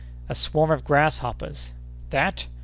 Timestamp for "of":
0.71-0.83